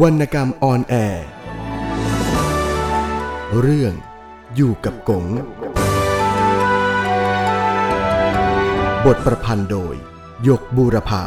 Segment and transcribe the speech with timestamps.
[0.00, 1.26] วรรณกรรมออนแอร์
[3.60, 3.94] เรื่อง
[4.54, 5.26] อยู่กับกง
[9.04, 9.94] บทประพันธ์โดย
[10.48, 11.24] ยกบูรพา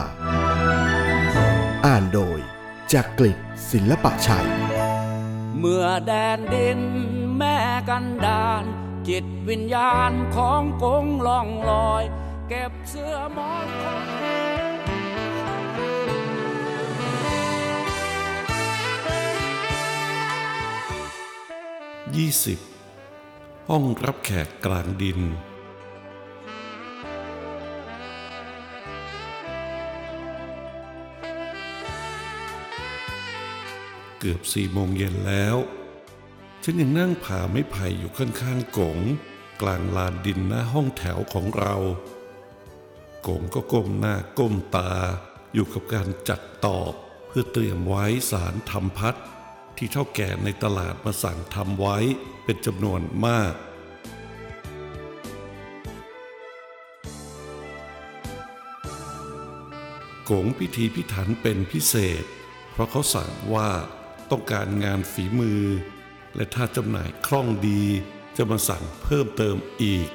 [1.86, 2.40] อ่านโดย
[2.94, 3.38] จากกลิศ
[3.72, 4.48] ศิลปะชัย
[5.60, 6.80] เมื่อแดนดิน
[7.38, 7.58] แม่
[7.90, 8.64] กันดาน
[9.08, 12.04] จิตวิญญาณของกงล่องลอย
[12.50, 13.68] เก็บเสื้อมอน
[22.16, 25.20] 20 ห้องรับแขกกลางดิน
[34.20, 35.56] เกือบสี่โมงเย็นแล้ว
[36.64, 39.00] ฉันยังนั่งผ่าไม้ไผ่อยู่ข้างๆกง
[39.62, 41.76] กลางลานดินหน้าห้องแถวของเรา
[43.28, 44.92] กงก็ก้มหน้าก้มตา
[45.54, 46.92] อยู่กับการจัดตอบ
[47.28, 49.16] เพื่อเตรียมไว้สารทำพัด
[49.78, 51.98] ที่เท่าแก่ในตลาดมาสั่งทำไว้
[52.46, 53.54] เป็นจำนวนมาก
[60.26, 62.24] โกงพิธีพิถันเป็นพิเศษ
[62.72, 63.70] เพราะเขาสั่งว่า
[64.32, 65.64] ต้องการงานฝีมือ
[66.36, 67.84] และถ้าจำหน่ายคล่องดี
[68.38, 70.10] จะมาสั่งเพิ่มเติมอีก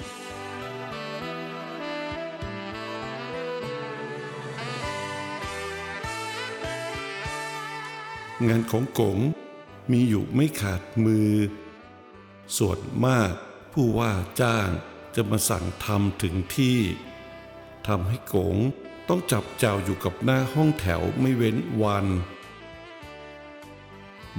[8.48, 9.18] งานของกง
[9.90, 11.32] มีอยู่ไม่ขาดมือ
[12.56, 13.32] ส่วนมาก
[13.72, 14.68] ผู้ว่าจ้าง
[15.14, 16.78] จะมาสั่งทำถึงที่
[17.86, 18.56] ทำให้กง
[19.08, 22.06] ต้องจับเจ้าอยู่กับหน้าห้องแถวไม่เว้นวัน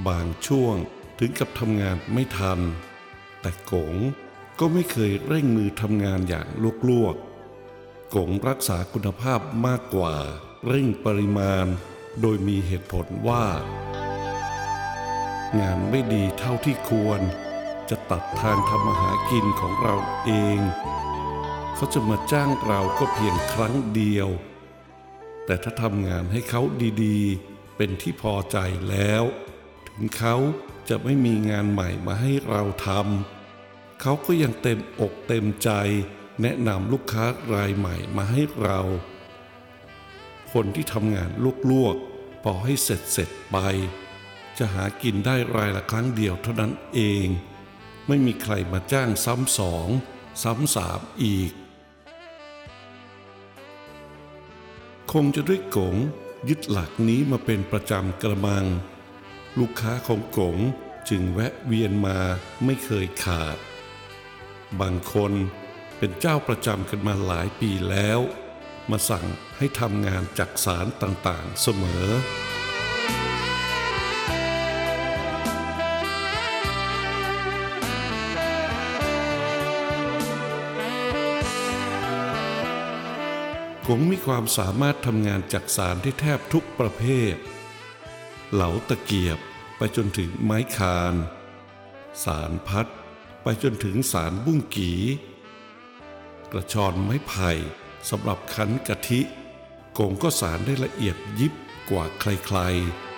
[0.08, 0.76] บางช่วง
[1.20, 2.60] ถึงกับทำงานไม่ทัน
[3.42, 3.96] แต่กง
[4.60, 6.48] ก็ไม่เคยเร่งมือทำงานอย่าง
[6.90, 10.16] ลวกๆ กงรักษาคุณภาพมากกว่า
[10.68, 11.66] เร่งปริมาณ
[12.22, 13.46] โดยมีเหตุผลว่า
[15.60, 17.22] งานไม่ดีเท่าที่ควร
[17.90, 19.96] จะตัดทางทำมาหากินของเรา
[20.26, 20.60] เอง
[21.76, 24.30] เขาจะมาจ้างเราก็เพียงครั้งเดียว
[25.46, 26.62] แต่ถ้าทำงานให้เขา
[27.04, 28.58] ดีๆ เป็นที่พอใจ
[28.90, 29.24] แล้ว
[29.88, 30.36] ถึงเขา
[30.90, 35.70] จะไม่มีงานใหม่มาให้เราทำเขาก็ยังเต็มอกเต็มใจ
[36.42, 38.80] แนะนำลูกค้ารายใหม่มาให้เรา
[40.54, 41.30] คนที่ทำงาน
[41.72, 43.58] ลวกๆพอให้เสร็จเสร็จไป
[44.58, 47.28] จะหากินได้รายละครั้งเดียวเท่านั้นเอง
[48.08, 49.88] ไม่มีใครมาจ้างซ้ำสอง
[50.44, 51.52] ซ้ำสามอีก
[55.12, 55.96] คงจะด้วยกง
[56.50, 58.66] ยึดหลักนี้มาเป็นประจำกระมัง
[59.60, 60.58] ลูกค้าของกง
[61.10, 62.20] จึงแวะเวียนมา
[62.66, 63.58] ไม่เคยขาด
[64.80, 65.34] บางคน
[65.98, 68.20] เป็นเจ้าประจำกันมาหลายปีแล้ว
[68.90, 69.26] มาสั่ง
[69.58, 72.08] ให้ทำงานจักสารต่างๆเสมอ
[83.88, 87.04] กงมีความสามารถทำงานจักสารที่แทบทุกประเภ
[87.34, 87.36] ท
[88.52, 89.40] เหลาตะเกียบ
[89.78, 91.16] ไปจนถึงไม้คาน
[92.24, 92.88] สารพัด
[93.44, 94.94] ไปจนถึงสารบุ้งกี
[96.52, 97.50] กระชอนไม้ไผ่
[98.10, 99.22] สำหรับคั้นกะทิ
[99.98, 101.54] กงก็สารได้ละเอียดยิบ
[101.90, 103.11] กว่าใครๆ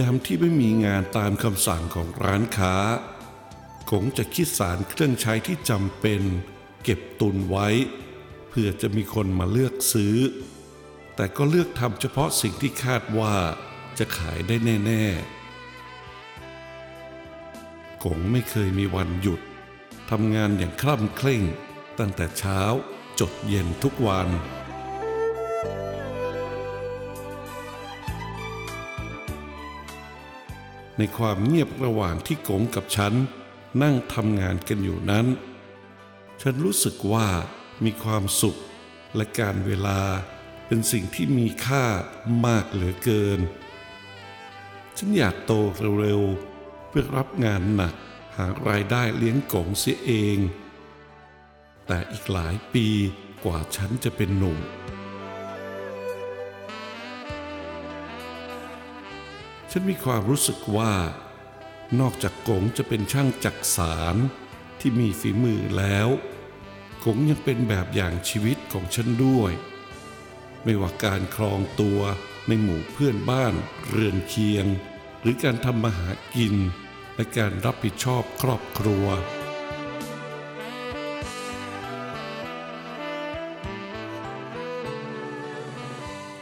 [0.00, 2.76] ยามที่ไม่มีงานตามคำสั่งของร้านค้า
[3.90, 6.22] คงจะคิดสารเครื่องใช้ที่จำเป็น
[6.84, 7.68] เก็บตุนไว้
[8.50, 10.16] เพื่อจะมีคนมาเลือกซื้อ
[11.16, 13.34] แต่ก็เลือกทำเฉพาะสิ่งที่คาดว่า
[13.98, 15.04] จะขายได้แน่
[17.18, 19.40] ๆ คงไม่เคยมีวันหยุด
[20.10, 21.42] ทำงานอย่างคล่ำเคร่ง
[21.98, 22.60] ตั้งแต่เช้า
[23.20, 24.28] จดเย็นทุกวัน
[31.00, 33.14] ในความเงียบระหว่างที่กงกับฉัน
[33.82, 35.26] นั่งทำงานกันอยู่นั้น
[36.40, 37.28] ฉันรู้สึกว่า
[37.84, 38.60] มีความสุข
[39.16, 40.00] และการเวลา
[40.66, 41.84] เป็นสิ่งที่มีค่า
[42.46, 43.40] มากเหลือเกิน
[44.96, 45.52] ฉันอยากโต
[46.00, 47.94] เร็วๆเพื่อรับงานหนัก
[48.36, 50.38] หารายได้เลี้ยงกงเสียเอง
[51.86, 52.86] แต่อีกหลายปี
[53.44, 54.58] กว่าฉันจะเป็นหนุ่ม
[59.70, 60.94] ฉันมีความรู้สึกว่า
[62.00, 64.16] นอกจากกงจะเป็นช่างจักสาร
[64.80, 66.08] ที่มีฝีมือแล้ว
[67.04, 69.52] กงยังเป็นแบบอย่างชีวิตของฉันด้วย
[70.64, 72.00] ไม่ว่าการครองตัว
[72.46, 73.54] ในหมู่เพื่อนบ้าน
[73.88, 74.66] เรือนเคียง
[75.22, 79.06] หรือการทำมาหากินในและการรับผิดชอบครอบครัว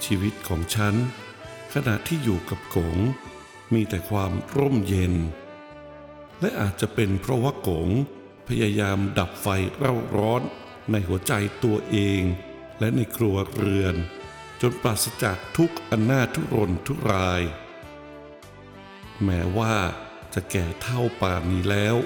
[0.04, 0.94] ชีวิตของฉัน
[1.74, 2.98] ขณะที่อยู่กับกง
[3.72, 5.14] มีแต่ความร่มเย็น
[6.40, 7.88] และอาจจะเป็นเพราะว่ากง
[8.48, 10.42] พยายามดับไฟเร่าร้อน
[10.90, 11.32] ในหัวใจ
[11.64, 12.22] ตัวเอง
[12.78, 13.94] และในครัวเรือน
[14.60, 17.42] จนปราศจากทุกอันน่าทุรนทุราย
[19.24, 19.76] แม้ว่า
[20.34, 21.96] จะแก่เท่าป่านนี้แล้ว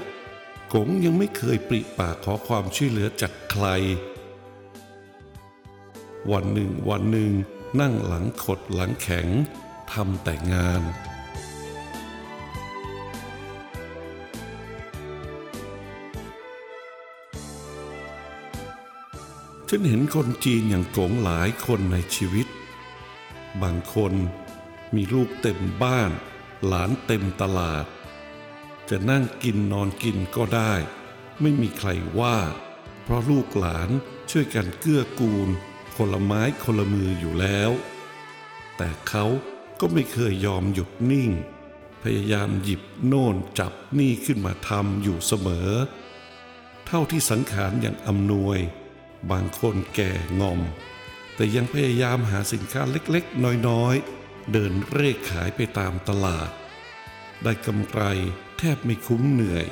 [0.73, 3.67] กงยังไม่เคยปริปากขอความช่วยเหลือจากใคร
[6.32, 7.32] วันหนึ่งวันหนึ่ง
[7.80, 9.28] นั่งหลังขดหลังแข็ง
[9.92, 10.82] ทำแต่งาน
[19.69, 22.46] ฉันเห็นคนจีนอย่างโกงหลายคนในชีวิต
[23.62, 24.12] บางคน
[24.94, 26.10] มีลูกเต็มบ้าน
[26.66, 27.86] หลานเต็มตลาด
[28.90, 30.74] จะนั่งกินนอนกินก็ได้
[31.40, 32.36] ไม่มีใครว่า
[33.02, 33.90] เพราะลูกหลาน
[34.30, 35.48] ช่วยกันเกื้อกูล
[35.97, 37.71] คนละไม้คนละมืออยู่แล้ว
[38.77, 39.25] แต่เขา
[39.81, 41.31] ก็ไม่เคยยอมหยุดนิ่ง
[42.03, 45.71] พยายามหยิบโน่นจับนี่ขึ้นมาทำอยู่เสมอ
[46.87, 48.59] เท่าที่สังขารอย่างอำนวย
[49.31, 50.61] บางคนแก่งอม
[51.35, 56.50] แต่ยังพยายามหาสินค้าเล็กๆ น้อยๆ เดินเร่ขายไปตามตลาด
[57.43, 58.00] ได้กำไร
[58.59, 59.67] แทบไม่คุ้มเหนื่อย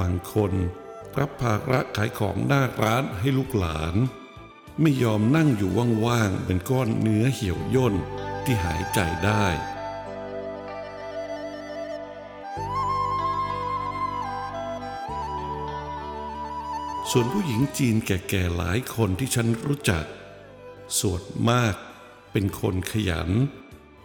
[0.00, 0.52] บางคน
[1.18, 3.94] รับภาระขายของหน้าร้านให้ลูกหลาน
[4.80, 5.70] ไม่ยอมนั่งอยู่
[6.06, 7.94] ว่างๆเป็นก้อนเนื้อเหี่ยวย่น
[8.44, 9.46] ที่หายใจได้
[17.10, 20.04] ส่วนผู้หญิงจีนแก่ๆหลายคนที่ฉันรู้จัก
[21.00, 21.74] ส่วนมาก
[22.32, 23.30] เป็นคนขยัน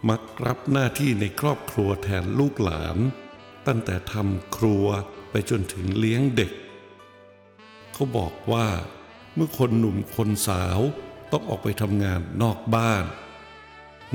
[0.08, 2.98] มักรับหน้าที่ในครอบครัวแทนลูกหลาน
[3.66, 4.86] ตั้งแต่ทำครัว
[5.30, 6.52] ไปจนถึงเลี้ยงเด็ก
[7.92, 8.66] เขาบอกว่า
[9.38, 10.80] มื่อคนหนุ่มคนสาว
[11.32, 13.04] ต้องออกไปทำงานนอกบ้าน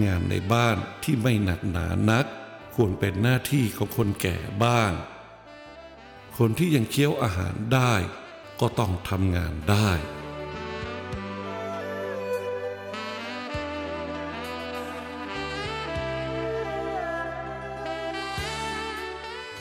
[0.04, 2.25] งานในบ้านที่ไม่หนักหนานัก
[2.75, 4.92] ควรเป็นหน้าที่ของคนแก่บ้าง
[6.38, 7.94] คนที่ยังเคี้ยวอาหารได้
[8.60, 9.90] ก็ต้องทำงานได้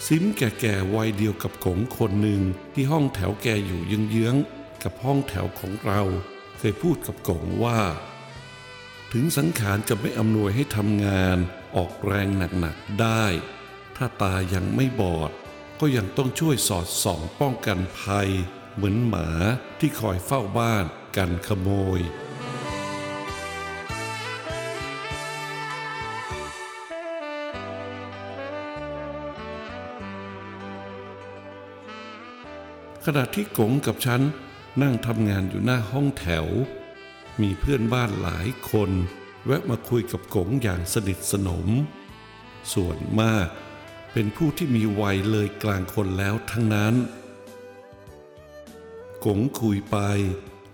[0.07, 2.41] ซิมแก่ๆวัยเดียวกับกงคนหนึ่ง
[2.75, 6.03] ที่ห้องแถวแกอยู่เยื้องๆ กับห้องแถวของเรา
[6.59, 7.81] เคยพูดกับกงว่า
[9.13, 11.39] ถึงสังขารจะไม่อำนวยให้ทำงาน
[11.77, 13.25] ออกแรงหนักๆได้
[13.97, 15.31] ถ้าตายังไม่บอด
[15.81, 18.29] ก็ยังต้องช่วยสอดส่องป้องกันภัย
[18.75, 19.29] เหมือนหมา
[19.79, 20.85] ที่คอยเฝ้าบ้าน
[21.17, 21.69] กันขโม
[21.99, 22.01] ย
[33.05, 34.23] ขณะที่กงกับฉัน
[34.81, 36.47] นั่งทำงานอยู่หน้าห้องแถว
[37.41, 38.91] มีเพื่อนบ้านหลายคน
[39.47, 41.69] แวะมาคุยกับกงอย่างสนิทสนม
[42.73, 43.49] ส่วนมาก
[44.13, 46.95] เป็นผู้ที่มีวัยเลยกลางคนแล้วทั้งนั้น
[49.25, 49.97] กงคุยไป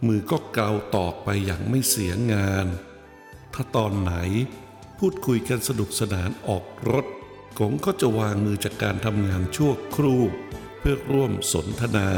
[0.07, 2.67] มือก็เกาตอกไปอย่างไม่เสียงาน
[3.55, 4.15] ถ้าตอนไหน
[4.99, 7.07] พูดคุยกันสนุกสนานออกรถ
[7.59, 10.23] กงก็จะวางมือจากการทำงานชั่วครู่
[10.79, 12.11] เพื่อร่วมสนทนา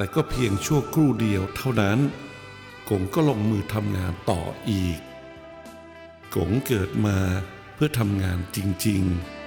[0.00, 1.98] แต่ก็เพียงชั่วครู่เดียวเท่านั้น
[2.88, 5.00] กงก็ลงมือทำงานต่ออีก
[6.34, 7.18] กงเกิดมา
[7.74, 9.38] เพื่อทำงานจริง ๆ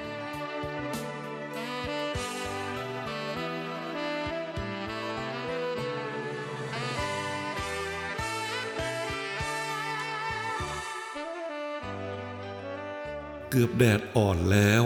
[13.49, 14.83] เกือบแดดอ่อนแล้ว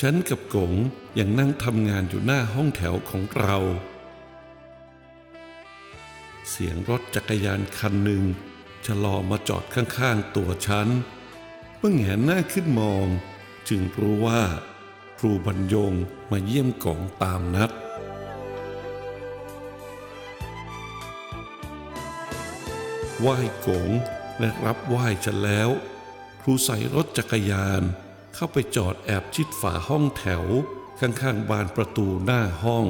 [0.00, 0.72] ฉันกับกง
[1.18, 3.58] ยังนั่งทำงานอยู่หน้าห้องแถวของเรา
[6.58, 8.24] เสียงรถจักรยานคันหนึ่ง
[8.86, 10.88] ชะลอมาจอดข้างๆตัวฉัน
[11.78, 13.06] เมื่อแงนหน้าขึ้นมอง
[13.68, 14.42] จึงรู้ว่า
[15.18, 15.92] ครูบรรยง
[16.30, 17.70] มาเยี่ยมกองตามนัด
[23.20, 23.36] ไหว้
[23.66, 23.88] กง
[24.38, 25.70] และรับไหว้ฉันแล้ว
[26.40, 27.82] ครูใส่รถจักรยาน
[28.34, 30.44] เข้าไปจอดแอบชิดฝาห้องแถว
[31.00, 32.86] ข้างๆบานประตูหน้าห้อง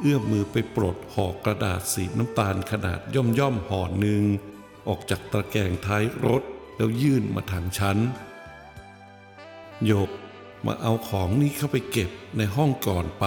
[0.00, 4.22] เอื้อมมือไปปลดห่อกระดาษสีน้ำตาลขนาดย่อมย่อมๆห่อหนึ่ง
[4.88, 6.42] ออกจากตะแกรงท้ายรถ
[6.76, 7.98] แล้วยื่นมาทางฉัน
[9.84, 10.10] โยก
[10.66, 13.24] มาเอาของนี้เข้าไปเก็บในห้องก่อนไป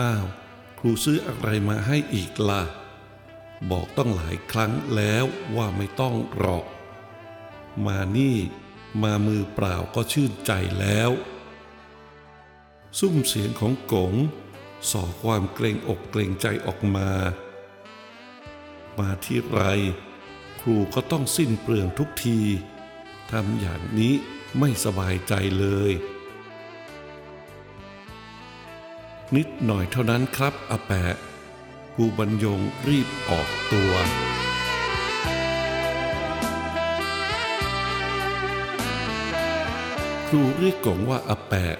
[0.00, 0.26] อ้าว
[0.78, 2.62] ครูซื้ออะไรมาให้อีกล่ะ
[3.70, 5.24] บอกต้องหลายครั้งแล้ว
[5.56, 6.64] ว่าไม่ต้องหรอก
[7.86, 8.36] มานี่
[9.02, 11.10] มามือเปล่าก็ชื่นใจแล้ว
[12.98, 14.14] ซุ้มเสียงของกง
[14.90, 17.10] ส่อความเกรงอกเกรงใจออกมา
[18.98, 19.60] มาที่ไร
[20.60, 22.38] ครูก็ต้องสิ้นเปลืองทุกที
[23.30, 24.14] ทำอย่างนี้
[24.58, 25.92] ไม่สบายใจเลย
[29.36, 31.14] นิดหน่อยเท่านั้นครับอาแปะ
[31.94, 33.92] ครูบรรยงรีบออกตัว
[40.28, 41.76] ครูเรียกกงว่าอาแปะ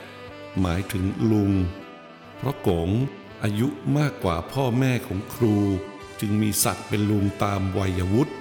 [0.61, 1.53] หมายถึงลุง
[2.37, 2.91] เพราะกง
[3.43, 3.69] อายุ
[3.99, 5.57] มากกว่าพ่อแม่ของครู
[6.21, 8.35] จึงมีศักดิ์เป็นลุงตามวัยวุฒิ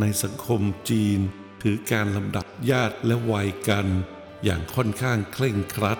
[0.00, 0.60] ในสังคม
[0.90, 1.20] จีน
[1.62, 3.86] ถือการลำดับญาติและวัยกัน
[4.44, 5.98] อย่างค่อนข้างเคร่งครัด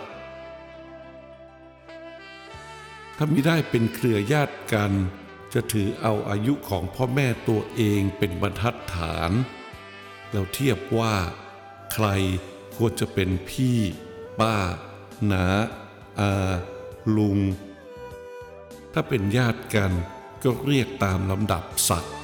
[3.17, 4.93] ถ้ามิได้เป็นเครือญาติกัน
[5.55, 9.33] จะถือเอาอายุของพ่อแม่ตัวเองเป็นบรรทัดฐาน
[10.31, 11.15] แล้วเทียบว่า
[11.93, 12.07] ใคร
[12.77, 13.79] ควรจะเป็นพี่
[14.41, 14.57] ป้า
[15.33, 15.47] น้า
[16.21, 16.55] อา
[17.17, 17.39] ลุง
[18.93, 19.93] ถ้าเป็นญาติกัน
[20.43, 22.15] ก็เรียกตามลำดับศักดิ์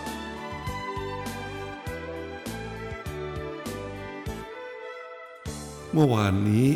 [5.93, 6.69] เมื่อวานนี้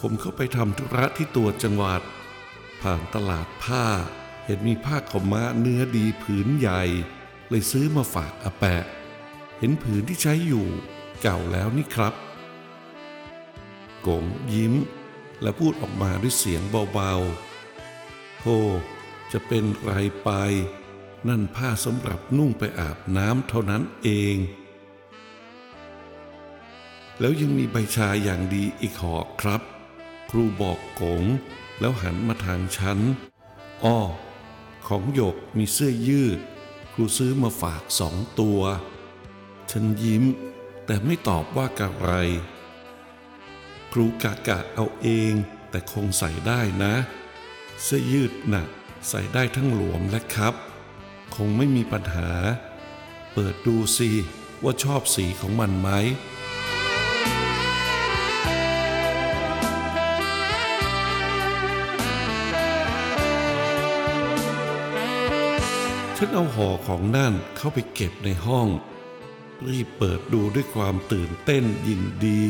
[0.00, 2.02] ผมเข้าไปทำธุระที่ตัวจังหวัด
[2.82, 3.86] ผ่านตลาดผ้า
[4.44, 6.82] เห็นมีผ้าขาวม้าเนื้อดีผืนใหญ่
[7.48, 8.84] เลยซื้อมาฝากอาแปะ
[9.58, 10.66] เห็นผืนที่ใช้อยู่
[11.22, 12.14] เก่าแล้วนี่ครับ
[14.06, 14.74] กงยิ้ม
[15.42, 18.58] และพูดออกมาด้วยเสียงเบาๆโธ่
[19.32, 19.90] จะเป็นไร
[20.22, 20.30] ไป
[21.28, 24.36] นั่นผ้าสำหรับนุ่งไปอาบน้ำเท่านั้นเอง
[27.20, 29.62] แล้วยังมีใบชาอย่างดีอีกหอครับ
[30.30, 31.24] ครูบอกโกง
[31.80, 32.98] แล้วหันมาทางฉัน
[33.84, 33.98] อ้อ
[34.86, 36.38] ของหยกมีเสื้อยืด
[36.92, 38.60] ครูซื้อมาฝากสองตัว
[39.70, 40.24] ฉันยิ้ม
[40.86, 42.12] แต่ไม่ตอบว่ากะไร
[43.92, 45.32] ครูกะกะเอาเอง
[45.70, 46.94] แต่คงใส่ได้นะ
[47.82, 48.64] เสื้อยืดหน่ะ
[49.08, 50.54] ใส่ได้ทั้งหลวมและครับ
[51.36, 52.30] คงไม่มีปัญหา
[53.32, 54.10] เปิดดูสิ
[54.62, 55.90] ว่าชอบสีของมันไหม
[66.16, 68.68] ฉันเอาห่อของนั่นเข้าไปเก็บในห้อง
[69.68, 72.42] รีบเปิดดูด้วยความตื่นเต้นยินดี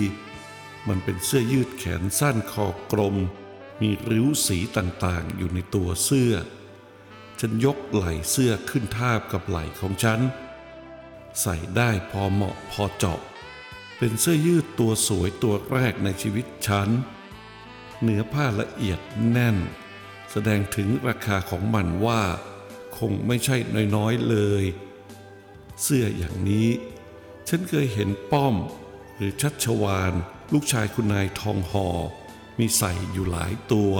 [0.89, 3.17] มันเป็นเสื้อยืดแขนสั้นคอกลม
[3.81, 6.35] มีริ้วสีต่างๆ อยู่ในตัวเสื้อ
[7.41, 10.21] ฉันยกไหล่เสื้อขึ้นทาบกับไหล่ของฉัน
[11.41, 13.21] ใส่ได้พอเหมาะพอเจาะ
[13.99, 16.89] เป็นเสื้อยืดตัวสวยตัวแรกในชีวิตฉัน
[18.03, 19.57] เนื้อผ้าละเอียดแน่น
[20.31, 22.23] แสดงถึงราคาของมันว่า
[22.99, 23.57] คงไม่ใช่
[23.97, 24.65] น้อยๆเลย
[25.83, 26.69] เสื้ออย่างนี้
[27.49, 28.55] ฉันเคยเห็นป้อม
[29.15, 30.15] หรือชัชวาน
[30.55, 31.89] ลูกชายคุณนายทองหอ่อ
[32.59, 33.95] มีใส่อยู่หลายตัว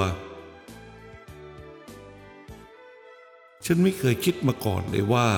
[3.67, 5.29] ฉันไม่เคยคิดมาก่อนเลยว่า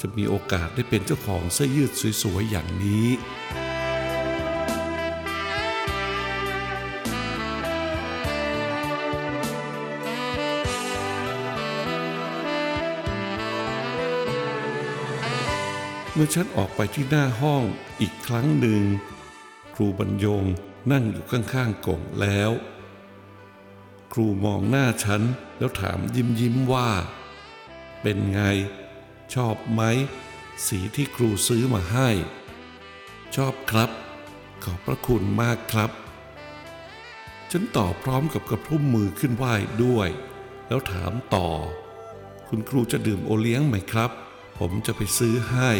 [0.00, 1.90] จะมีโอกาสได้เป็นเจ้าของเสื้อยืด
[2.22, 3.06] สวยๆอย่างนี้
[16.12, 17.62] เมื่อฉันออกไปที่หน้าห้อง
[18.00, 18.82] อีกครั้งหนึ่ง
[19.78, 20.44] ครูบรรยง
[20.92, 22.50] นั่งอยู่ข้างๆกล่องแล้ว
[24.12, 25.22] ครูมองหน้าฉัน
[25.58, 26.90] แล้วถามยิ้มยิ้มว่า
[28.02, 28.40] เป็นไง
[29.34, 29.82] ชอบไหม
[30.66, 32.08] สีที่ครูซื้อมาให้
[33.36, 33.90] ชอบครับ
[34.64, 35.90] ขอบพระคุณมากครับ
[37.50, 39.54] ฉันตอบพร้อมกับกระพุ่มมือขึ้นไหว้
[39.84, 40.08] ด้วย
[40.68, 41.48] แล้วถามต่อ
[42.48, 44.10] คุณครูจะดื่มโอเลี้ยงไหมครับ
[44.58, 45.70] ผมจะไปซื้อให้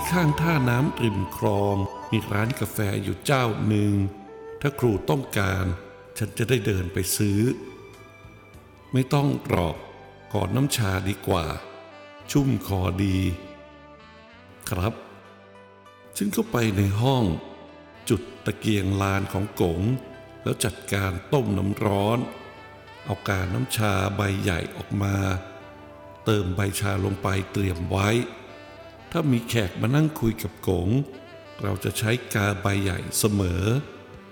[0.00, 1.76] ี่ข้างท่าน้ำริมคลอง
[2.10, 3.92] มีร้านกาแฟอยู่เจ้าหนึ่ง
[4.60, 5.64] ถ้าครูต้องการ
[6.18, 7.40] ฉันจะได้เดินไปซื้อ
[8.92, 9.76] ไม่ต้องกรอก
[10.32, 11.46] ขอน้ำชาดีกว่า
[12.30, 13.18] ชุ่มคอดี
[14.70, 14.94] ครับ
[16.16, 17.24] ฉันเข้าไปในห้อง
[18.08, 19.80] จุดตะเกียงลานของกง
[20.42, 22.18] แล้วจัดการต้มน้ำร้อน
[23.04, 25.16] เอากาน้ำชาใบใหญ่ออกมา
[26.24, 28.10] เติมใบชาลงไปเตรียมไว้
[29.10, 30.88] ถ้ามีแขกมานั่งคุยกับกง
[31.62, 33.64] เราจะใช้กาใบใหญ่เสมอ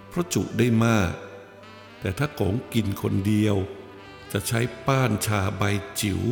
[0.09, 1.13] เพราะจุได้มาก
[2.01, 3.57] แต่ถ้ากงกินคนเดียว
[4.33, 5.63] จะใช้ป้านชาใบ
[6.01, 6.23] จิ๋ว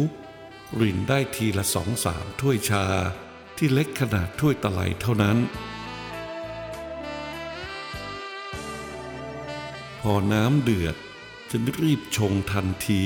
[0.81, 2.87] รินได้ทีละสองสามถ้วยชา
[3.57, 5.39] ที่เล็กขนาดถ้วยตะไลเท่านั้น
[10.01, 10.97] พพอน้ำเดือด
[11.51, 13.03] ฉันรีบชงทันที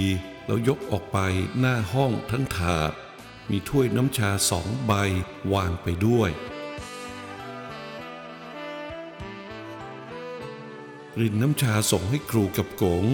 [0.46, 1.18] แล้วยกออกไป
[1.58, 2.92] หน้าห้องทั้งถาด
[3.50, 4.92] มีถ้วยน้ำชาสองใบ
[5.52, 6.30] วางไปด้วย
[11.20, 13.04] รินน้ำชาส่งให้ครูกับกง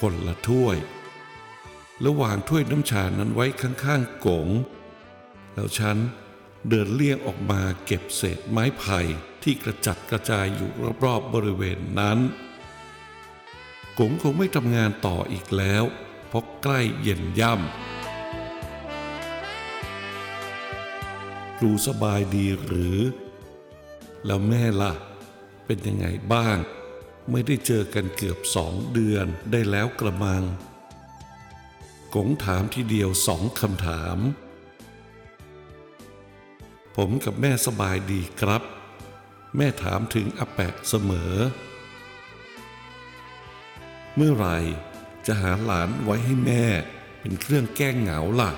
[0.00, 0.76] คนละถ้วย
[2.00, 4.48] แล้ววางถ้วยน้ำชานั้นไว้ข้างๆกง
[5.54, 5.96] แล้วฉัน
[6.68, 9.00] เดินเลี่ยงออกมาเก็บเศษไม้ไผ่
[9.42, 10.70] ที่กระจัดกระจายอยู่
[11.04, 12.18] รอบๆบริเวณนั้น
[13.98, 15.84] กงคงไม่ทำงานต่ออีกแล้ว
[16.28, 17.89] เพราะใกล้เย็นย่ำ
[21.62, 22.98] ครูสบายดีหรือ
[24.26, 24.92] แล้วแม่ล่ะ
[25.66, 26.56] เป็นยังไงบ้าง
[27.30, 30.42] ไม่ได้เจอกันเกือบสองเดือนได้แล้วกระมัง
[32.14, 34.18] กงถามทีเดียวสองคำถาม
[36.96, 38.62] ผมกับแม่สบายดีครับ
[39.56, 41.34] แม่ถามถึงอาแปะเสมอ
[44.16, 44.56] เมื่อไหร่
[45.26, 46.64] จะหาหลานไว้ให้แม่
[47.20, 48.50] เป็นเครื่องแก้เหงาล่ะ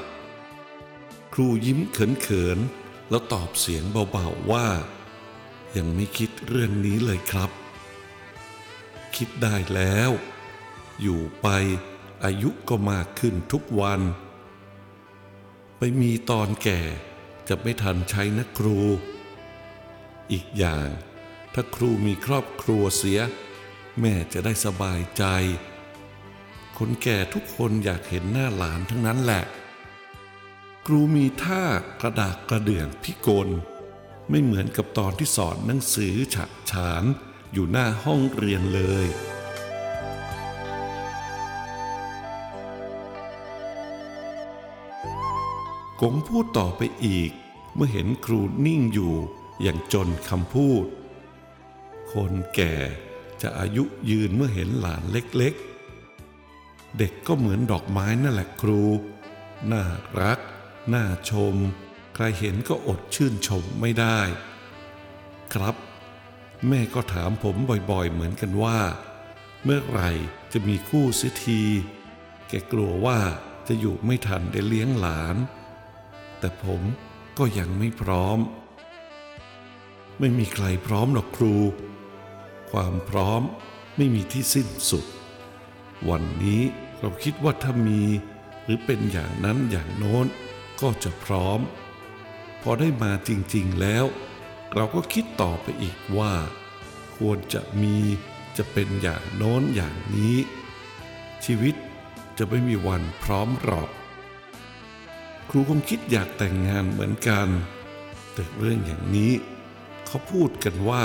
[1.33, 2.82] ครูยิ้มเขินๆ
[3.13, 4.67] แล้วตอบเสียงเบาๆว่า
[5.77, 7.51] ยังไม่คิดเรื่องนี้เลยครับ
[9.17, 10.11] คิดได้แล้ว
[11.01, 11.49] อยู่ไป
[12.25, 14.01] อายุก็มากขึ้นทุกวัน
[15.79, 16.81] ไปมีตอนแก่
[17.49, 18.79] จะไม่ทันใช้นะครู
[20.33, 20.89] อีกอย่าง
[21.53, 23.21] ถ้าครูมีครอบครัวเสีย
[24.01, 25.25] แม่จะได้สบายใจ
[26.79, 29.45] คนแก่ทุกคนอยากเห็นหน้าหลานทั้งนั้นแหละ
[30.87, 31.65] ครูมีท่า
[32.01, 33.49] กระดากกระเดื่องพิกล
[34.29, 37.05] ไม่เหมือนกับตอนที่สอนหนังสือฉะฉาน
[37.53, 39.07] อยู่หน้าห้องเรียนเลย
[46.01, 47.31] กงพูดต่อไปอีก
[47.75, 49.15] เมื่อเห็นครูนิ่งอยู่
[49.63, 50.87] อย่างจนคำพูด
[52.13, 52.75] คนแก่
[53.43, 58.83] จะอายุยืนเมื่อเห็นหลานเล็กๆ เด็กก็เหมือนดอกไม้นั่นแหละครู
[59.73, 59.85] น่า
[60.23, 60.41] รัก
[60.95, 61.55] น่าชม
[62.15, 64.21] ใครเห็นก็อดชื่นชมไม่ได้
[65.55, 65.77] ครับ
[66.69, 67.57] แม่ก็ถามผม
[67.91, 68.79] บ่อยๆ เหมือนกันว่า
[69.65, 70.11] เมื่อไหร่
[70.53, 71.63] จะมีคู่เสียที
[72.49, 73.19] แกกลัวว่า
[73.69, 75.37] จะอยู่ไม่ทันได้เลี้ยงหลาน
[76.39, 76.83] แต่ผม
[77.39, 78.39] ก็ยังไม่พร้อม
[80.19, 81.55] ไม่มีใครพร้อมหรอกครู
[82.71, 83.43] ความพร้อม
[83.97, 85.05] ไม่มีที่สิ้นสุด
[86.09, 86.63] วันนี้
[87.01, 88.03] เราคิดว่าถ้ามี
[88.65, 90.27] หรือเป็นอย่างนั้นอย่างโน้น
[90.83, 91.61] ก็จะพร้อม
[92.63, 94.05] พอได้มาจริงๆแล้ว
[94.75, 96.33] เราก็คิดต่อไปอีกว่า
[97.17, 97.97] ควรจะมี
[98.57, 100.37] จะเป็นอย่างโน้นอย่างนี้
[101.45, 101.75] ชีวิต
[102.39, 103.91] จะไม่มีวันพร้อมหรอก
[105.49, 107.49] ครูคงคิดอยากแต่งงานเหมือนกัน
[108.33, 109.33] แต่เรื่องอย่างนี้
[110.07, 111.05] เขาพูดกันว่า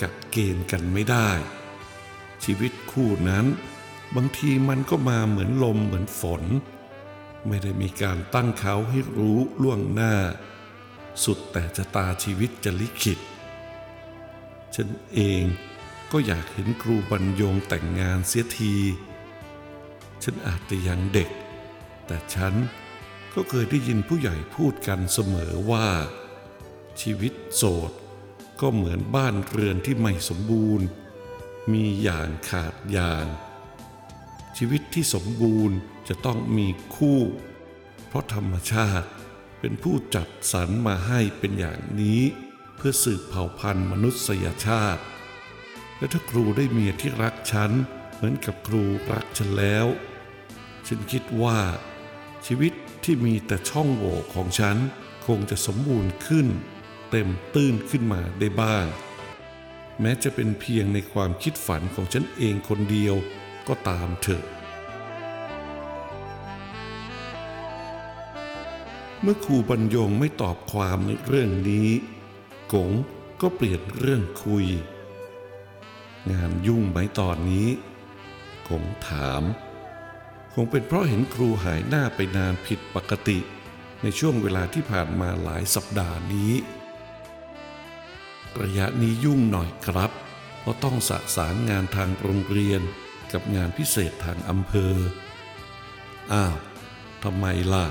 [0.00, 1.30] กักเกณฑ์กันไม่ได้
[2.44, 3.46] ชีวิตคู่นั้น
[4.16, 6.42] บางทีมันก็มาเหมือนลมเหมือนฝน
[7.48, 10.14] ไม่ได้มีการตั้งเขาให้รู้ล่วงหน้า
[11.24, 13.18] สุดแต่จะตาชีวิตจะลิขิต
[14.74, 15.42] ฉันเอง
[16.12, 18.76] ก็อยากเห็นครูบรรยงแต่งงานเสียที
[20.22, 21.30] ฉันอาจจะยังเด็ก
[22.06, 22.54] แต่ฉัน
[23.34, 25.88] ก็เคยได้ยินผู้ใหญ่พูดกันเสมอว่า
[27.00, 27.92] ชีวิตโสด
[28.60, 30.86] ก็เหมือนบ้านเรือนที่ไม่สมบูรณ์
[31.72, 33.26] มีอย่างขาดอย่าง
[34.56, 35.76] ชีวิตที่สมบูรณ์
[36.08, 37.20] จะต้องมีคู่
[38.08, 39.08] เพราะธรรมชาติ
[39.60, 42.22] เป็นผู้จัดสรรมาให้เป็นอย่างนี้
[42.76, 45.02] เพื่อสืบเผ่าพันธุ์มนุษยชาติ
[45.98, 47.70] และถ้าครูได้เมียที่รักฉัน
[48.14, 49.86] เหมือนกับครูรักฉันแล้ว
[50.86, 51.60] ฉันคิดว่า
[52.46, 52.72] ชีวิต
[53.04, 54.76] ที่มีแต่ช่องโหว่ของฉัน
[55.26, 56.46] คงจะสมบูรณ์ขึ้น
[57.10, 58.86] เต็มตื้นขึ้นมาได้บ้าง
[60.00, 63.14] แม้จะเป็นเพียงในความคิดฝันของฉันเองคนเดียว
[63.68, 64.44] ก็ตามเถอะ
[69.22, 71.88] เมื่อครูบรรยงไม่ตอบความในเรื่องนี้
[72.72, 72.90] กง
[73.40, 74.66] ก็เปลี่ยนเรื่องคุย
[76.30, 77.68] งานยุ่งไหมตอนนี้
[78.68, 79.42] กงถาม
[80.54, 83.38] คงเป็นเพราะเห็นครูหายหน้าไปนานผิดปกติ
[84.02, 86.52] ในช่วงเวลาที่ผ่านมาหลายสัปดาห์นี้
[88.60, 90.10] ระยะนี้ยุ่งหน่อยครับ
[90.60, 92.82] เพราะต้องสะสารงานทางโรงเรียน
[93.32, 94.94] กับงานพิเศษทางอำเภอ
[96.32, 96.56] อ้าว
[97.22, 97.86] ทำไมล่ะ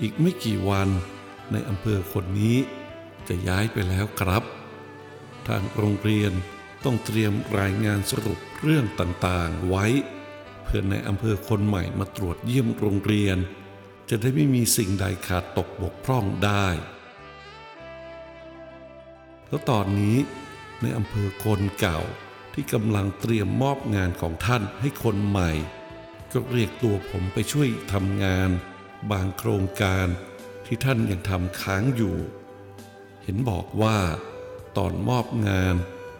[0.00, 0.88] อีกไม่กี่วัน
[1.52, 2.56] ในอำเภอคนนี้
[3.28, 4.44] จะย้ายไปแล้วครับ
[5.46, 6.32] ทางโรงเรียน
[6.84, 9.86] ต้องเตรียมรายงานสรุปเรื่องต่างๆไว้
[10.64, 13.38] เพื่อในอำเภอคนใหม่มาตรวจเยี่ยมโรงเรียน
[14.10, 16.66] จะได้ไม่มีสิ่งใดขาดตกบกพร่องได้
[19.48, 20.16] แล้วตอนนี้
[20.80, 22.00] ในอำเภอคนเก่า
[22.54, 25.50] ที่กำลังเตรียมมอบงานของท่านให้คนใหม่
[26.32, 28.50] ก็เรียกตัวผมไปช่วยทำงาน
[29.10, 30.06] บางโครงการ
[30.66, 32.16] ที่ท่านยังทำค้างอยู่
[33.22, 33.98] เห็นบอกว่า
[34.76, 35.74] ตอนมอบงาน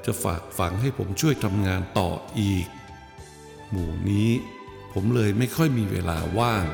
[0.04, 2.66] จะฝากฝังให้ผมช่วยทำงานต่ออีก
[3.70, 4.30] หมู่นี้
[4.92, 6.64] ผมเลยไม่ค่อยมีเวลาว่าง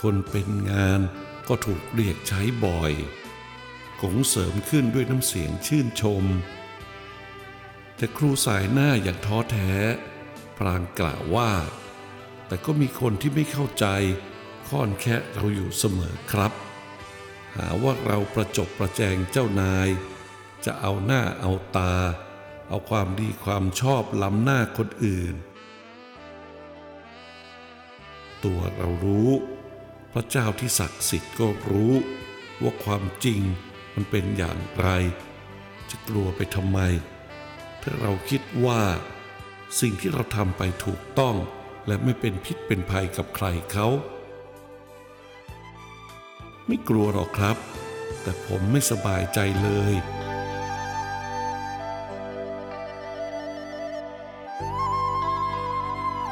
[0.00, 1.00] คนเป็นงาน
[1.48, 2.92] ก็ถูกเรียกใช้บ่อย
[4.00, 6.24] กงเสริมขึ้นด้วยน้ำเสียงชื่นชม
[7.96, 9.72] แต่ครูสายหน้าอย่างท้อแท้
[10.56, 11.50] พลางกล่าวว่า
[12.50, 13.86] แต่ก็มีคนที่ไม่เข้าใจ
[14.68, 16.52] ค่อนแค่เราอยู่เสมอครับ
[17.56, 19.88] หาว่าเราประจบประแจงเจ้านาย
[20.64, 21.94] จะเอาหน้าเอาตา
[22.68, 25.34] เอาความดีความชอบล้ำหน้าคนอื่น
[28.44, 29.30] ตัวเรารู้
[30.12, 31.94] พระเจ้าที่ศักดิ์สิทธิ์ก็รู้
[32.62, 33.40] ว่าความจริง
[33.94, 34.88] มันเป็นอย่างไร
[35.90, 36.78] จะกลัวไปทำไม
[37.82, 38.82] ถ้าเราคิดว่า
[39.80, 41.36] สิ่งที่เราทำไปถูกต้อง
[41.90, 43.86] และไม่เป็นพิษเป็นภัยกับใครเขา
[46.66, 47.56] ไม่กลัวหรอกครับ
[48.22, 49.94] แต่ผมไม่สบายใจเลย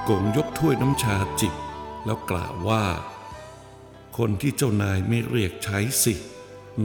[0.09, 1.55] กงยกถ้วยน้ำชาจิบ
[2.05, 2.85] แล้วกล่าวว่า
[4.18, 6.14] คนที่เจ้านายไม่เรียกใช้สิ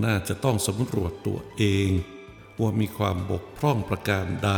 [0.03, 1.89] น่าจะต้องสำรวจตัวเอง
[2.61, 4.51] ว่ามีความบกพร่องประการใด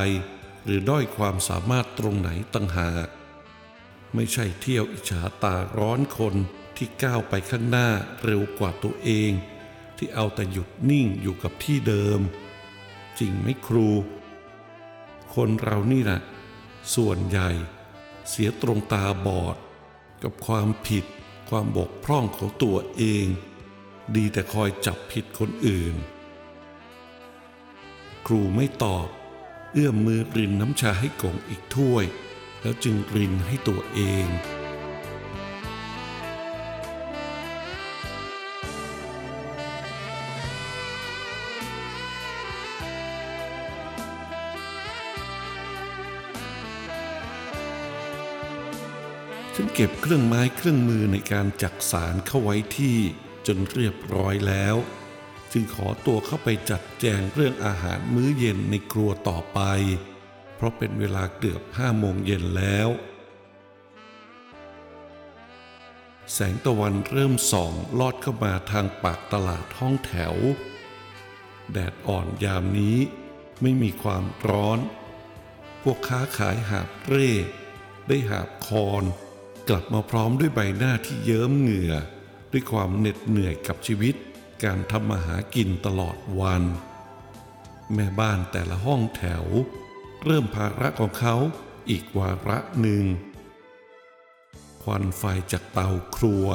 [0.64, 3.10] หรือด้อยความสามารถตรงไหนต่างหาก
[4.16, 6.36] ไม่ใช่เที่ยวอิจฉาตาร้อนคน
[6.78, 7.90] ที่ก้าวไปข้างหน้า
[8.24, 9.32] เร็วกว่าตัวเอง
[9.98, 12.20] ที่เอาแต่หยุดนิ่งอยู่กับที่เดิม
[13.20, 13.90] จริงไหมครู
[15.36, 16.20] คนเรานี่นะ
[16.96, 17.50] ส่วนใหญ่
[18.30, 19.58] เสียตรงตาบอด
[20.24, 21.06] กับความผิด
[21.50, 23.26] ความบกพร่องของตัวเอง
[24.16, 25.96] ดีแต่คอยจับผิดคนอื่น
[28.26, 29.08] ครูไม่ตอบ
[29.74, 32.06] เอื้อมมือรินน้ำชาให้กงอีกถ้วย
[32.66, 34.28] แล้วจึงกรินให้ตัวเอง
[49.56, 52.98] ฉันเก็บเครื่องไม้เครื่องมือในการจักสารเข้าไว้ที่
[53.48, 54.76] จนเรียบร้อยแล้ว
[55.52, 59.62] จึงขอตัวเข้าไปจัดแจงเรื่องอาหารมื้อเย็นในครัวต่อไป
[60.66, 62.90] ราะเป็นเวลาเกือบห้าโมงเย็นแล้ว
[66.34, 70.36] แสงตะวันเริ่มส่องลอดเข้ามาทางปากตลาดห้องแถว
[71.72, 72.98] แดดอ่อนยามนี้
[73.62, 74.80] ไม่มีความร้อน
[75.84, 77.32] พวกค้าขายหาบเร่
[78.08, 79.04] ได้หาบคอน
[79.70, 81.94] กลับมาพร้อมด้วยใบหน้าที่เยิ้มเหงื่อ
[82.52, 84.16] ด้วยความเหน็ดเหนื่อยกับชีวิต
[84.64, 86.64] การทำมาหากินตลอดวัน
[87.94, 89.46] แม่บ้านแต่ละห้องแถว
[90.28, 91.36] เริ่มภาระของเขา
[91.90, 93.06] อีกวาระหนึ่ง
[94.84, 96.46] ควันไฟจากเตาครัว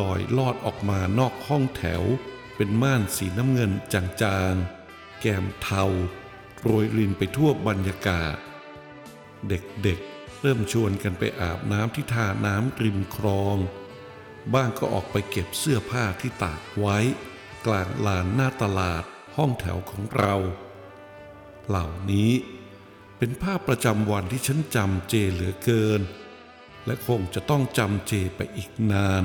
[0.00, 2.02] ลอยลอดออกมานอกห้องแถว
[2.56, 5.84] เป็นม่านสีน้ำเงินจางๆ แก้มเทา
[6.60, 8.36] โรยรินไปทั่วบรรยากาศ
[9.48, 13.56] เด็กๆ เริ่มชวนกันไปอาบน้ำที่ท่าน้ำริมคลอง
[14.54, 16.98] บ้างก็ออกไปเก็บเสื้อผ้าที่ตากไว้
[17.66, 19.04] กลางลานหน้าตลาด
[19.36, 20.34] ห้องแถวของเรา
[21.68, 22.30] เหล่านี้
[23.18, 26.00] เป็นภาพประจำวันที่ฉันจำเจเหลือเกิน
[26.86, 29.24] และคงจะต้องจำเจไปอีกนาน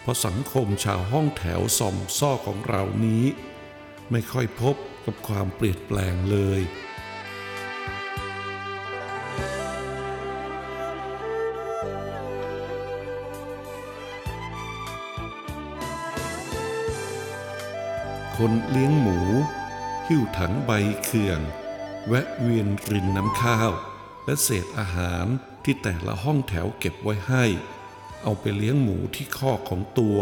[0.00, 3.24] เพราะสังคมชาวห้องแถวสอมซ่อของเรานี้
[4.10, 6.60] ไม่ค่อยพบกับความเปลี่ยนแปลงเลย
[18.36, 19.18] คนเลี้ยงหมู
[20.06, 20.70] หิ้วถังใบ
[21.04, 21.40] เขื่อง
[22.08, 23.70] แวะเวียนรินน้ำข้าว
[24.24, 25.26] และเศษอาหาร
[25.64, 27.44] ที่แต่ละห้องแถวเก็บไว้ให้
[28.22, 30.18] เอาไปเลี้ยงหมูที่คอกของตัว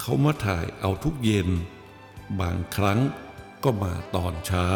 [0.00, 1.48] เขามาถ่ายเอาทุกเย็น
[2.40, 3.00] บางครั้ง
[3.64, 4.68] ก็มาตอนเช้า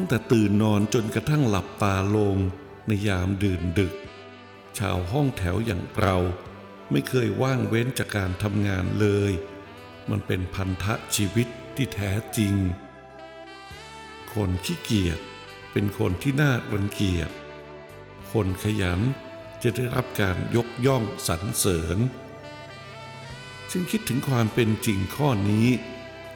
[0.00, 2.36] ตั้งแต่ตื่นนอนจนกระทั่งหลับตาลง
[2.86, 3.94] ในยามดื่นดึก
[4.78, 6.16] ชาวห้องแถวอย่างเรา
[6.90, 9.32] ไม่เคยว่างเว้นจากการทำงานเลย
[10.10, 12.54] มันเป็นพันธะชีวิตที่แท้จริง
[14.32, 15.18] คนขี้เกียจ
[15.72, 17.30] เป็นคนที่น่ารังเกียจ
[18.32, 19.00] คนขยัน
[19.62, 21.98] จะได้รับการยกย่องสรรเสริญ
[23.70, 25.68] ซึ่งคิดถึงความเป็นจริงข้อนี้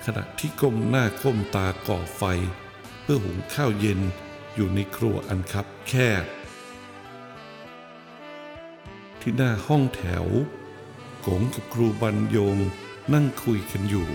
[0.05, 2.25] ขณะที่ก้มหน้าก้มตาก่อไฟ
[3.07, 4.01] เพื่อหุงข้าวเย็น
[4.55, 6.25] อยู่ในครัวอันคับแคบ
[9.21, 10.27] ที่หน้าห้องแถว
[11.27, 12.57] กงกับครูบรรยง
[13.13, 14.09] นั่งคุยกันอยู่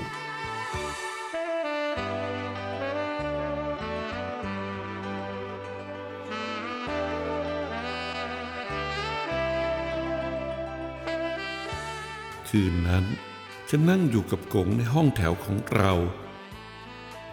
[12.49, 13.05] คืนนั้น
[13.69, 15.93] ฉันนั่งอยู่กับกงในห้องแถวของเรา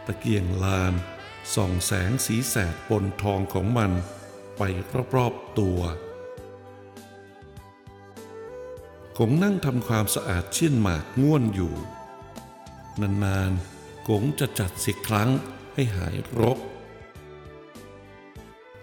[0.07, 0.95] ตะเกียงลาน
[1.55, 3.93] ส่องแสงสีแสดบนทองของมัน
[4.59, 4.63] ไป
[5.17, 5.81] รอบๆตัว
[9.19, 11.75] กงนั่งทำความสะอาดเชี่ยนหมากง่วนอยู่
[13.01, 15.31] นานๆกงจะจัดสิครั้ง
[15.75, 16.59] ให้หายรก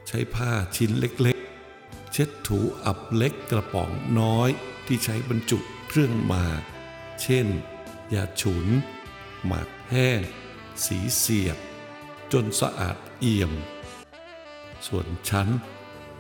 [0.08, 4.50] ใช้ผ้าชิ้นเล็กๆ เช็ดถูอับเล็กกระป๋องน้อย
[4.86, 6.64] ที่ใช้บรรจุเครื่องหมาก
[7.22, 7.48] เช่น
[8.14, 8.68] ยาฉุน
[9.46, 10.22] หมากแห้ง
[10.86, 11.58] สีเสียบ
[12.34, 13.52] จนสะอาดเอี่ยม
[14.88, 15.48] ส่วนฉัน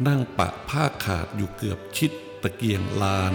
[0.08, 2.12] นั่งปะผ้าขาดอยู่เกือบชิด
[2.43, 3.34] ตะเกียงลาน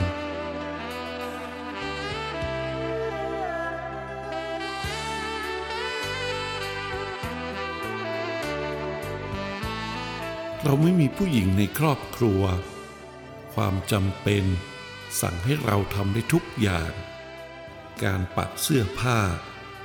[10.63, 12.43] เราไม่มีผู้หญิงในครอบครัว
[13.55, 14.45] ความจำเป็น
[15.21, 16.93] สั่งให้เราทำได้ทุกอย่าง
[18.03, 19.19] การปักเสื้อผ้า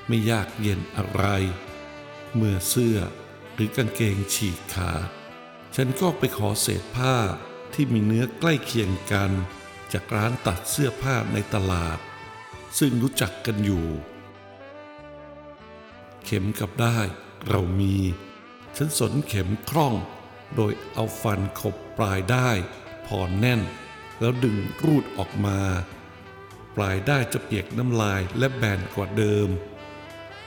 [0.07, 1.25] ไม่ยากเย็นอะไร
[2.35, 2.97] เมื่อเสื้อ
[3.53, 5.07] หรือกางเกงฉีกขาด
[5.75, 7.15] ฉันก็ไปขอเศษผ้า
[7.73, 9.31] ที่มีเนื้อใกล้เคียงกัน
[9.93, 11.97] จากร้านตัดเสื้อผ้าในตลาด
[12.79, 13.85] ซึ่งรู้จักกันอยู่
[16.25, 16.99] เข็มกับได้
[17.47, 17.95] เรามี
[18.75, 19.93] ฉันสนเข็มคล่อง
[20.55, 22.49] โดยเอาฟันขบปลายได้
[23.05, 23.61] พอแน่น
[24.19, 25.59] แล้วดึงรูดออกมา
[26.75, 29.49] ปลายได้จะเปียกน้ำลายและแบนกว่าเดิม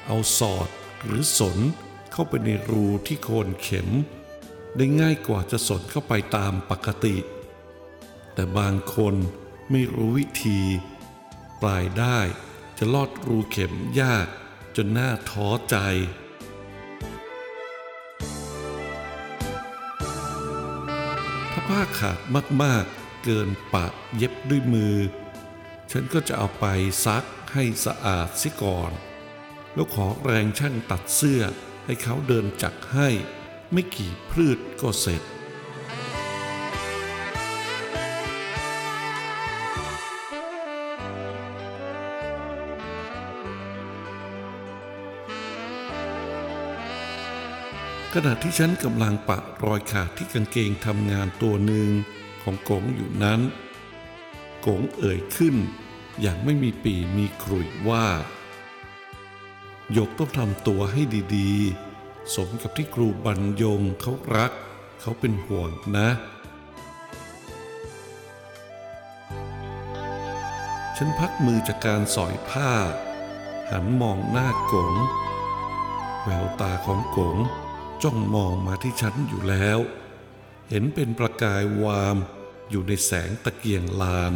[0.07, 0.69] เอาสอด
[1.05, 1.59] หรือสน
[2.13, 3.89] เข้าไปในรูที่โคนเข็ม
[4.77, 7.17] ได้ง่ายกว่าจะสนเข้าไปตามปกติ
[8.35, 9.15] แต่บางคน
[9.71, 10.61] ไม่รู้วิธี
[11.63, 12.19] ปลายได้
[12.79, 14.27] จะลอดรูเข็มยาก
[14.77, 15.77] จนหน่าท้อใจ
[21.53, 22.19] ถ้าผ้าขาด
[22.63, 24.97] มากๆ เกินปะเย็บด้วยมือ
[25.91, 26.65] ฉันก็จะเอาไป
[27.05, 28.93] ซักให้สะอาดเสียก่อน
[29.77, 31.43] แล้วขอแรงช่างตัดเสื้อ
[31.85, 33.09] ให้เขาเดินจักให้
[33.73, 35.23] ไม่กี่พืชก็เสร็จ
[48.15, 51.91] ขณะที่ฉันกำลังปะรอยขาดที่กางเกงทำงานตัวหนึ่ง
[52.43, 53.41] ของกงอยู่นั้น
[54.67, 55.57] กงเอ่ยขึ้น
[56.21, 58.07] อย่างไม่มีปีมีขรุ่ยว่า
[59.93, 61.03] หยกต้องทำตัวให้
[61.37, 64.53] ดีๆ สมกับที่ครูบรรยงเขารัก
[65.01, 66.09] เขาเป็นห่วงนะ
[70.97, 72.73] ฉันพักมือจากการสอยผ้า
[73.71, 74.93] หันมองหน้ากง
[76.23, 77.37] แววตาของกง
[78.03, 79.79] จ้องมองมาที่ฉันอยู่แล้ว
[80.71, 82.17] เห็นเป็นประกายวาม
[82.71, 84.33] อยู่ในแสงตะเกียงลาน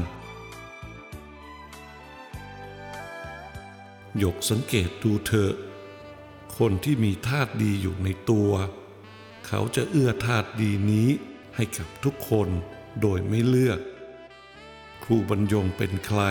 [4.21, 5.53] หยกสังเกตดูเถอะ
[6.59, 8.53] คนที่มีธาตุดีอยู่ในตัว
[9.47, 11.09] เขาจะเอื้อธาตุดีนี้
[11.57, 12.49] ให้กับทุกคน
[13.01, 13.81] โดยไม่เลือก
[15.03, 16.23] ครูบรรยงเป็นใคร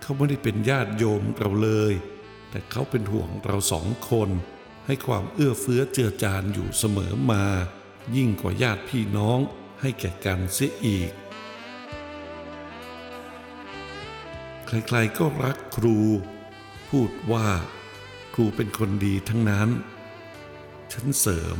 [0.00, 1.92] เขาไม่ได้เป็นญาติโยมเราเลย
[2.50, 4.30] แต่เขาเป็นห่วงเราสองคน
[4.86, 7.44] ให้ความเอื้อเฟื้อเจือจานอยู่เสมอมา
[8.16, 9.38] ยิ่งกว่าญาติพี่น้อง
[9.80, 11.10] ให้แก่กันเสียอีก
[14.66, 15.98] ใครๆก็รักครู
[16.90, 17.48] พูดว่า
[18.34, 19.68] ครูเป็นคนดีทั้งนั้น
[20.92, 21.58] ฉันเสริม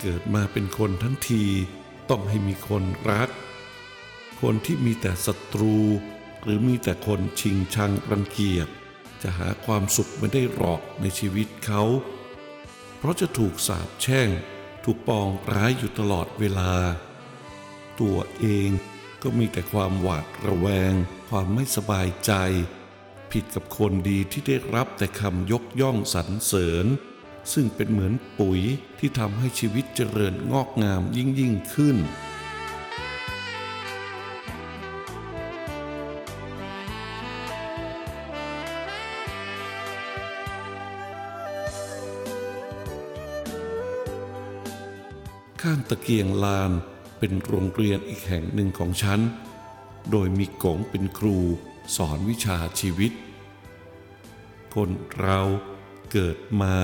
[0.00, 1.44] เกิดมาเป็นคนทั้งที
[2.10, 3.28] ต้องให้มีคนรัก
[4.40, 5.76] คนที่มีแต่ศัตรู
[6.42, 8.68] หรือมีแต่คนชิงชังรังเกียจ
[9.22, 11.82] จะหาความสุขไม่ได้หรอกในชีวิตเขา
[12.98, 14.28] เพราะจะถูกสาปแช่ง
[14.84, 16.72] ถูกปองร้ายอยู่ตลอดเวลา
[18.00, 18.68] ตัวเอง
[19.22, 20.92] ก็มีแต่ความหวาดระแวง
[21.28, 22.32] ความไม่สบายใจ
[23.32, 26.86] ผิดกับคนดีที่ได้รับแต่คำยกย่องสรรเสริญ
[27.52, 28.60] ซึ่งเป็นเหมือนปุ๋ย
[28.98, 31.96] ที่ทำให้ชีวิตเจริญงอกงามยิ่งยิ่งขึ้น
[45.62, 46.72] ข้างตะเกียงลาน
[47.18, 49.20] เป็นโรงเรียนอีกแห่งหนึ่งของฉัน
[50.10, 51.38] โดยมีกงเป็นครู
[51.96, 53.12] สอนวิชาชีวิต
[54.74, 55.40] คนเรา
[56.12, 56.76] เกิดมา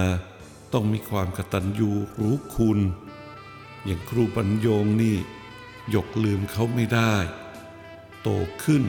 [0.72, 1.90] ต้องมีความกตัญญู
[2.20, 2.78] รู้คุณ
[3.84, 5.16] อย่างครูบรรยงนี่
[5.94, 7.14] ยกลืมเขาไม่ได้
[8.22, 8.28] โต
[8.64, 8.82] ขึ้น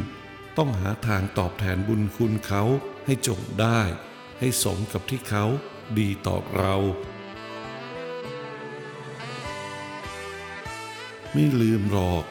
[0.58, 2.64] ต้องหาทางตอบแทนบุญคุณเขา
[3.06, 3.80] ให้จงได้
[4.40, 5.46] ให้สมกับที่เขา
[6.00, 6.76] ดีต่อเรา
[11.32, 12.26] ไม่ลืมหรอก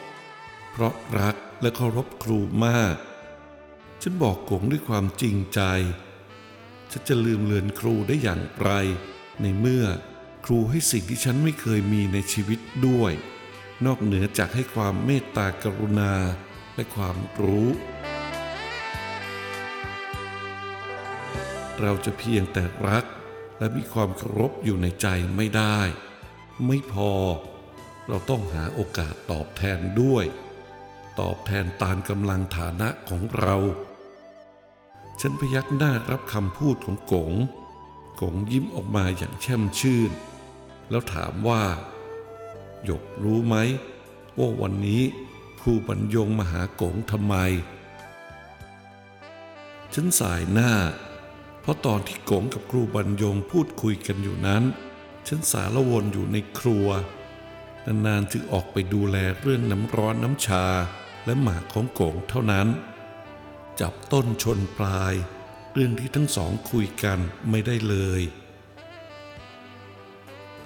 [0.71, 2.95] เพราะรักและเคารพครูมาก
[4.07, 5.61] ฉันบอกกงด้วยความจริงใจ
[6.91, 8.71] ฉันจะลืมเลือนครูได้อย่างไร
[9.41, 9.85] ในเมื่อ
[10.45, 13.13] ครูให้สิ่งที่ฉันไม่เคยมีในชีวิตด้วย
[13.85, 16.13] นอกเหนือจากให้ความเมตตากรุณา
[16.75, 17.69] และความรู้
[21.81, 23.05] เราจะเพียงแต่รัก
[23.57, 25.79] และมีความเคารพอยู่ในใจไม่ได้
[26.67, 27.13] ไม่พอ
[28.07, 30.25] เราต้องหาโอกาสตอบแทนด้วย
[31.19, 33.57] ตอบแทนตามกำลังฐานะของเรา
[35.21, 37.33] ฉันพยักหน้ารับคำพูดของกง
[38.21, 40.11] กงยิ้มออกมาอย่างแช่มชื่น
[40.89, 41.63] แล้วถามว่า
[42.83, 43.55] หยกรู้ไหม
[44.37, 45.03] ว่าวันนี้
[45.61, 47.35] ครูบรรยงมาหากงทำไม
[49.93, 50.73] ฉันสายหน้า
[51.61, 54.63] เพราะตอนที่กงกับครูบรรยงพูดคุยกันอยู่นั้น
[55.27, 56.87] ฉันสารวนอยู่ในครัว
[57.85, 60.65] นานๆจึงออกไปดูแลเรื่องน้ำร้อนน้ำชา
[61.25, 62.67] และหมากของโกงเท่านั้น
[63.81, 65.13] จับต้นชนปลาย
[65.73, 68.21] เรื่องที่ทั้งสองคุยกันไม่ได้เลย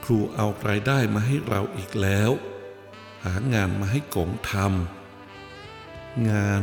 [0.03, 2.31] ครูเอารายได้มาให้เราอีกแล้ว
[3.25, 6.61] หางานมาให้กงทำงาน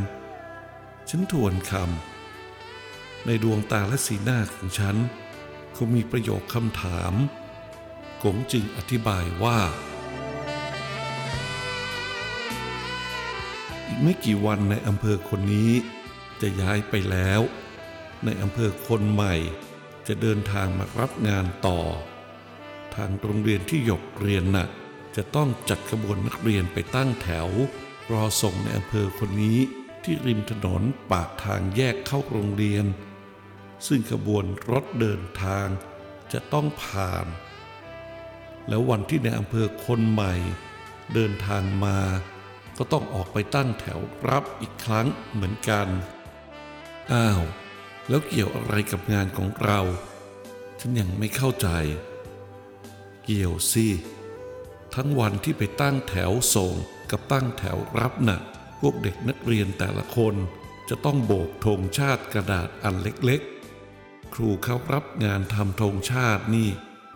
[1.09, 4.96] ฉันทวนคำในดวงตาและสีหน้าของฉัน
[5.76, 7.14] คงมีประโยคคำถาม
[8.22, 9.59] กงจึงอธิบายว่า
[13.87, 15.72] อีกไม่กี่วันในอำเภอคนนี้
[16.40, 17.40] จะย้ายไปแล้ว
[18.25, 19.35] ในอำเภอคนใหม่
[20.07, 21.81] จะเดินทางมารับงานต่อ
[22.94, 24.68] ทางโรงเรียนที่หยกเรียนน่ะ
[25.16, 27.49] จะต้องจัดขบวนนักเรียนไปตั้งแถว
[28.12, 29.59] รอส่งในอำเภอคนนี้
[30.05, 32.85] ที่ริมถนนปากทางแยกเข้าโรงเรียน
[33.87, 35.66] ซึ่งขบวนรถเดินทาง
[36.33, 37.27] จะต้องผ่าน
[38.68, 40.35] แล้ววันที่ในอำเภอคนใหม่
[41.14, 41.99] เดินทางมา
[42.79, 45.88] ก็ต้องออกไปตั้งแถวรับอีกครั้งเหมือนกัน
[47.12, 47.42] อ้าว
[48.09, 49.81] แล้วเกี่ยวอะไรกับงานของเรา
[50.81, 51.69] ฉันยังไม่เข้าใจ
[53.25, 53.87] เกี่ยวสิ
[54.95, 56.75] ทั้งวันที่ไปตั้งแถวส่ง
[57.11, 58.40] กับตั้งแถวรับน่ะ
[58.81, 60.35] พวกเด็กนักเรียนแต่ละคน
[60.88, 66.69] จะต้องโบกธงชาติกระดาษอันเล็กๆ ครูเขารับงานทำธงชาตินี่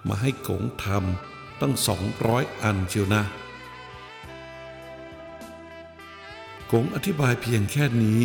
[0.08, 3.22] มาให้กงทำตั้งสองร้อยอันเชียวนะ
[6.72, 8.20] กงอธิบายเพียงแค่นี้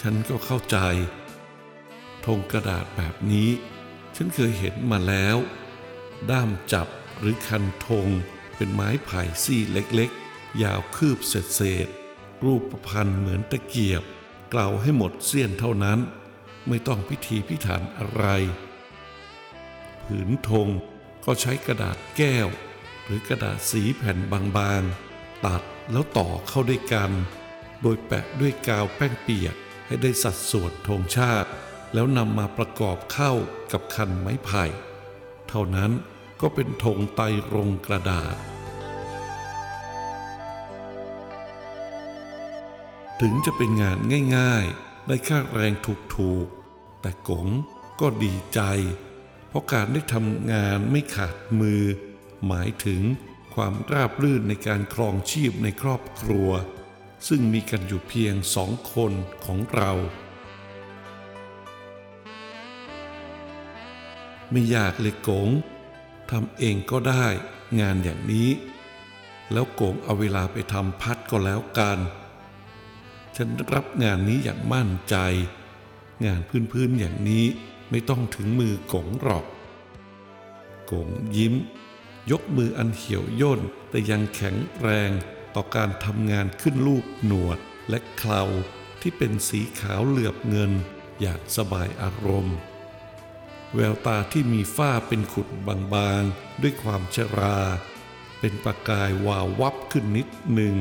[0.00, 0.78] ฉันก็เข้าใจ
[2.26, 3.50] ธงกระดาษแบบนี้
[4.16, 5.36] ฉันเคยเห็นมาแล้ว
[6.30, 8.08] ด้ามจับหรือคันธง
[8.56, 14.02] เป็นไม้ไผ่ซี่เล็กๆ ยาวคืบเศษๆรูปพันธ์เหมือนตะเกียบ
[14.54, 15.98] กล่าวให้หมดเสี้ยนเท่านั้น
[16.68, 18.24] ไม่ต้องพิธีพิถันอะไร
[20.02, 20.68] ผืนธง
[21.24, 22.48] ก็ใช้กระดาษแก้ว
[23.04, 24.18] หรือกระดาษสีแผ่น
[24.56, 27.10] บางๆ ตัดแล้วต่อเข้าด้วยกัน
[27.82, 29.54] โดยแปะด้วยกาวแป้งเปียก
[29.92, 31.50] ให้ได้สัดส่วนธงชาติ
[31.94, 33.32] แล้วนำมาประกอบเข้า
[33.72, 34.64] กับคันไม้ไผ่
[35.48, 35.90] เท่านั้น
[36.40, 37.24] ก็เป็นธงไตร
[37.54, 38.36] รงกระดาษ
[43.20, 43.98] ถึงจะเป็นงาน
[44.36, 45.72] ง่ายๆ ได้ค่าแรง
[46.16, 47.48] ถูกๆ แต่กง
[48.00, 48.60] ก็ดีใจ
[49.48, 51.82] เพราะการได้ทำงานไม่ขาดมือ
[52.46, 53.02] หมายถึง
[53.54, 56.50] ความราบรื่นในการครองชีพในครอบครัว
[57.28, 59.12] ซึ่งมีกันอยู่เพียงสองคน
[59.44, 59.92] ของเรา
[64.50, 65.48] ไม่อยากเลยกง
[66.30, 67.26] ทำเองก็ได้
[67.80, 68.50] งานอย่างนี้
[69.52, 71.98] แล้วโกงเอาเวลาไปทำพัดก็แล้วกัน
[73.36, 75.16] ฉันรับงานนี้อย่างมั่นใจ
[76.26, 76.40] งาน
[76.72, 77.44] พื้นๆอย่างนี้
[77.90, 79.44] ไม่ต้องถึงมือกงหรอก
[80.86, 81.54] โกงยิ้ม
[82.30, 85.10] ยกมืออันเหี่ยวย่นแต่ยังแข็งแรง
[85.54, 88.42] ต่อการทำงานขึ้นรูปหนวดและเครา
[89.00, 90.72] ที่เป็นสีขาวเหลือบเงิน
[91.20, 92.56] อย่างสบายอารมณ์
[93.74, 97.58] แววตาที่มีฝ้าเป็นขุดบางๆ ด้วยความชรา
[98.40, 100.74] เป็นประกายวาววับขึ้นนิดหนึ่ง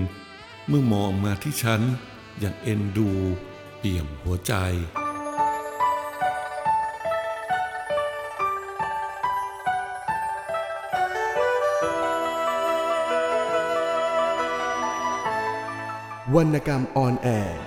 [0.67, 1.81] เมื่อมองมาที่ฉัน
[2.39, 3.11] อย่างเอ็นดู
[3.77, 4.53] เปี่ยมหัวใจ
[16.35, 17.59] วรรณกรรมออนแอร์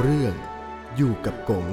[0.00, 0.34] เรื่อง
[0.96, 1.66] อยู่กับกง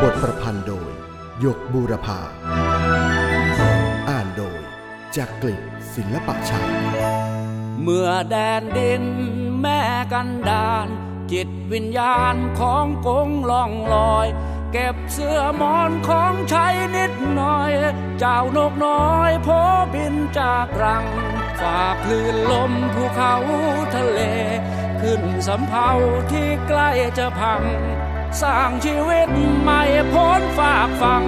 [0.00, 0.90] บทประพันธ์โดย
[1.44, 2.20] ยกบูรพา
[4.08, 4.60] อ่านโดย
[5.16, 5.62] จากกลิศ
[5.94, 6.68] ศิลปะชัย
[7.82, 9.04] เมื่อแดนดิน
[9.60, 9.80] แม่
[10.12, 10.88] กันดาน
[11.32, 14.26] จิตวิญญาณของกงล่องลอย
[14.76, 16.66] เก็บเสื้อมอนของใช้
[16.96, 17.72] นิดหน่อย
[18.18, 19.48] เจ้านกน้อยโพ
[19.94, 21.04] บินจากรัง
[21.60, 23.34] ฝากคลื่นลมภูเขา
[23.94, 24.20] ทะเล
[25.00, 25.90] ขึ้นสำเภา
[26.32, 27.62] ที่ใกล้จะพัง
[28.42, 31.24] สร้างชีวิตใหม่พ้นฝากฟัง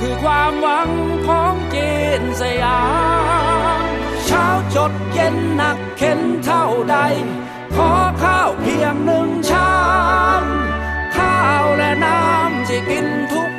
[0.00, 0.90] คือความหวัง
[1.28, 2.82] ของจีนสยา
[3.80, 3.82] ม
[4.26, 6.96] เช้าจดเย็นหนักเข็นเท่าใด
[7.76, 7.90] ขอ
[8.22, 9.70] ข้าวเพียงหนึ่งชา
[10.37, 10.37] ม
[11.18, 13.50] ข้าวและน้ำที่กินทุก